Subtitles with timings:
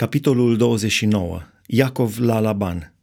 [0.00, 1.42] Capitolul 29.
[1.66, 2.94] Iacov la Laban.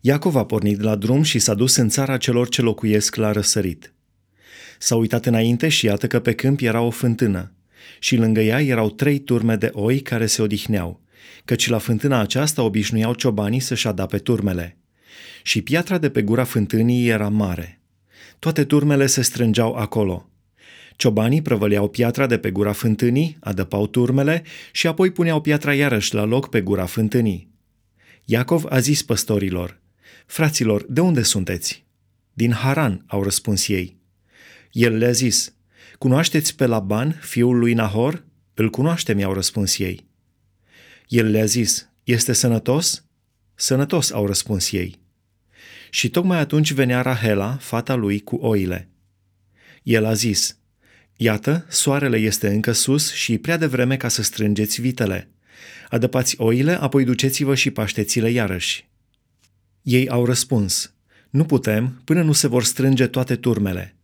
[0.00, 3.92] Iacov a pornit la drum și s-a dus în țara celor ce locuiesc la răsărit.
[4.78, 7.52] S-a uitat înainte și iată că pe câmp era o fântână
[7.98, 11.00] și lângă ea erau trei turme de oi care se odihneau,
[11.44, 14.76] căci la fântâna aceasta obișnuiau ciobanii să-și adape turmele.
[15.42, 17.80] Și piatra de pe gura fântânii era mare.
[18.38, 20.24] Toate turmele se strângeau acolo–
[21.00, 26.24] Ciobanii prăvăleau piatra de pe gura fântânii, adăpau turmele și apoi puneau piatra iarăși la
[26.24, 27.48] loc pe gura fântânii.
[28.24, 29.80] Iacov a zis păstorilor,
[30.26, 31.84] Fraților, de unde sunteți?
[32.32, 33.96] Din Haran, au răspuns ei.
[34.72, 35.54] El le-a zis,
[35.98, 38.24] Cunoașteți pe Laban, fiul lui Nahor?
[38.54, 40.06] Îl cunoaștem, i-au răspuns ei.
[41.08, 43.04] El le-a zis, Este sănătos?
[43.54, 45.00] Sănătos, au răspuns ei.
[45.90, 48.88] Și tocmai atunci venea Rahela, fata lui, cu oile.
[49.82, 50.58] El a zis,
[51.22, 55.28] Iată, soarele este încă sus și prea devreme ca să strângeți vitele.
[55.88, 58.88] Adăpați oile, apoi duceți-vă și pașteți-le iarăși.
[59.82, 60.92] Ei au răspuns,
[61.30, 63.96] nu putem până nu se vor strânge toate turmele.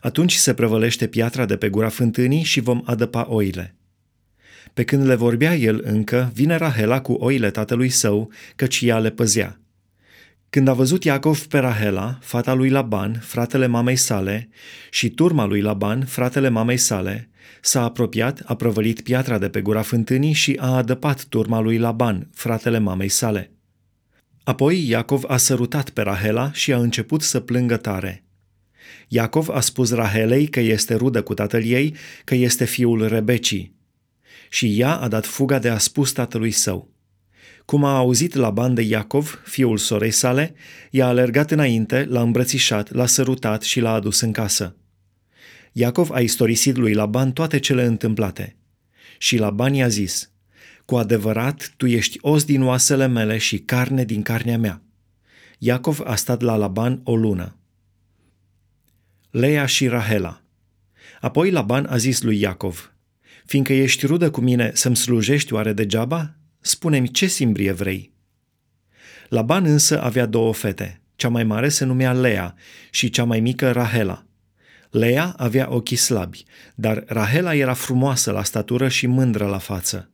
[0.00, 3.74] Atunci se prăvălește piatra de pe gura fântânii și vom adăpa oile.
[4.74, 9.10] Pe când le vorbea el încă, vine Rahela cu oile tatălui său, căci ea le
[9.10, 9.60] păzea.
[10.52, 14.48] Când a văzut Iacov pe Rahela, fata lui Laban, fratele mamei sale,
[14.90, 19.82] și turma lui Laban, fratele mamei sale, s-a apropiat, a prăvălit piatra de pe gura
[19.82, 23.52] fântânii și a adăpat turma lui Laban, fratele mamei sale.
[24.44, 28.24] Apoi Iacov a sărutat pe Rahela și a început să plângă tare.
[29.08, 33.76] Iacov a spus Rahelei că este rudă cu tatăl ei, că este fiul Rebecii.
[34.48, 36.90] Și ea a dat fuga de a spus tatălui său.
[37.64, 40.54] Cum a auzit la de Iacov, fiul sorei sale,
[40.90, 44.76] i-a alergat înainte, l-a îmbrățișat, l-a sărutat și l-a adus în casă.
[45.72, 48.56] Iacov a istorisit lui Laban toate cele întâmplate.
[49.18, 50.30] Și Laban i-a zis,
[50.84, 54.82] Cu adevărat, tu ești os din oasele mele și carne din carnea mea.
[55.58, 57.56] Iacov a stat la Laban o lună.
[59.30, 60.42] Leia și Rahela
[61.20, 62.92] Apoi Laban a zis lui Iacov,
[63.46, 66.36] Fiindcă ești rudă cu mine, să-mi slujești oare degeaba?
[66.64, 68.12] Spune-mi ce simbrie vrei.
[69.28, 71.00] Laban însă avea două fete.
[71.16, 72.54] Cea mai mare se numea Lea
[72.90, 74.26] și cea mai mică Rahela.
[74.90, 80.10] Lea avea ochii slabi, dar Rahela era frumoasă la statură și mândră la față.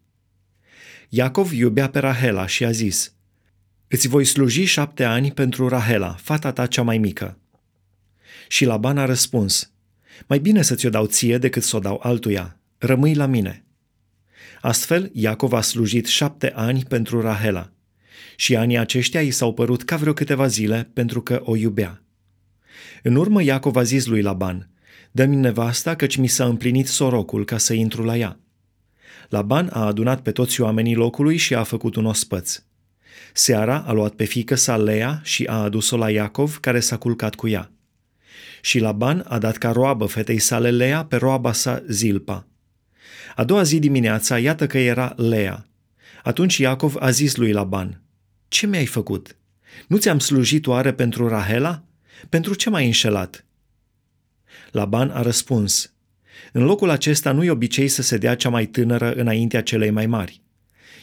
[1.09, 3.13] Iacov iubea pe Rahela și a zis,
[3.89, 7.39] Îți voi sluji șapte ani pentru Rahela, fata ta cea mai mică.
[8.49, 9.73] Și Laban a răspuns,
[10.27, 12.59] Mai bine să ți-o dau ție decât să o dau altuia.
[12.79, 13.65] Rămâi la mine.
[14.61, 17.73] Astfel, Iacov a slujit șapte ani pentru Rahela
[18.37, 22.03] și anii aceștia i s-au părut ca vreo câteva zile pentru că o iubea.
[23.03, 24.71] În urmă Iacov a zis lui Laban,
[25.11, 28.41] Dă-mi nevasta căci mi s-a împlinit sorocul ca să intru la ea.
[29.29, 32.63] Laban a adunat pe toți oamenii locului și a făcut un ospăț.
[33.33, 37.35] Seara a luat pe fică sa Lea și a adus-o la Iacov, care s-a culcat
[37.35, 37.73] cu ea.
[38.61, 42.48] Și Laban a dat ca roabă fetei sale Lea pe roaba sa Zilpa.
[43.35, 45.67] A doua zi dimineața, iată că era Lea.
[46.23, 48.03] Atunci Iacov a zis lui Laban,
[48.49, 49.37] Ce mi-ai făcut?
[49.87, 51.83] Nu ți-am slujit oare pentru Rahela?
[52.29, 53.45] Pentru ce m-ai înșelat?
[54.71, 55.93] Laban a răspuns,
[56.53, 60.43] În locul acesta nu-i obicei să se dea cea mai tânără înaintea celei mai mari.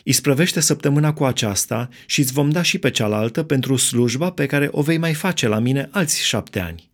[0.04, 4.68] Isprăvește săptămâna cu aceasta și îți vom da și pe cealaltă pentru slujba pe care
[4.72, 6.92] o vei mai face la mine alți șapte ani.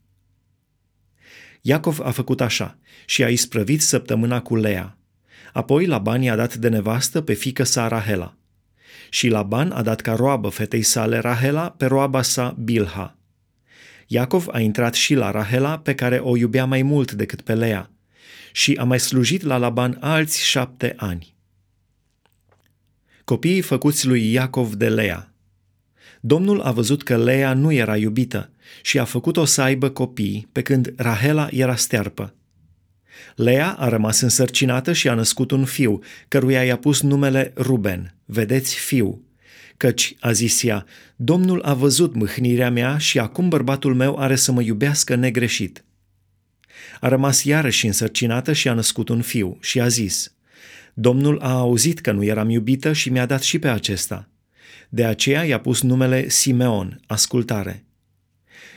[1.61, 4.97] Iacov a făcut așa și a isprăvit săptămâna cu Lea.
[5.53, 8.35] Apoi Laban i-a dat de nevastă pe fică sa Rahela.
[9.09, 13.15] Și Laban a dat ca roabă fetei sale Rahela pe roaba sa Bilha.
[14.07, 17.89] Iacov a intrat și la Rahela, pe care o iubea mai mult decât pe Lea,
[18.51, 21.35] și a mai slujit la Laban alți șapte ani.
[23.23, 25.33] Copiii făcuți lui Iacov de Lea.
[26.21, 28.49] Domnul a văzut că Lea nu era iubită
[28.81, 32.33] și a făcut-o să aibă copii, pe când Rahela era stearpă.
[33.35, 38.75] Lea a rămas însărcinată și a născut un fiu, căruia i-a pus numele Ruben, vedeți
[38.75, 39.25] fiu,
[39.77, 40.85] căci, a zis ea,
[41.15, 45.83] Domnul a văzut mâhnirea mea și acum bărbatul meu are să mă iubească negreșit.
[46.99, 50.33] A rămas iarăși însărcinată și a născut un fiu și a zis,
[50.93, 54.29] Domnul a auzit că nu eram iubită și mi-a dat și pe acesta.
[54.89, 57.85] De aceea i-a pus numele Simeon, ascultare.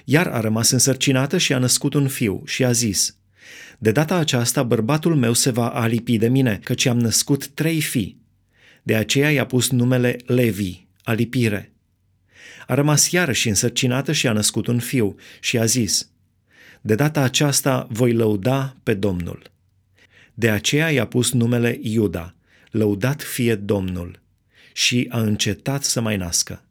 [0.04, 3.16] Iar a rămas însărcinată și a născut un fiu și a zis,
[3.78, 8.22] de data aceasta, bărbatul meu se va alipi de mine, căci am născut trei fii.
[8.82, 11.72] De aceea i-a pus numele Levi, alipire.
[12.66, 16.08] A rămas iarăși însărcinată și a născut un fiu și a zis,
[16.80, 19.42] De data aceasta voi lăuda pe Domnul.
[20.34, 22.34] De aceea i-a pus numele Iuda,
[22.70, 24.22] lăudat fie Domnul.
[24.72, 26.64] și a încetat să mai nască.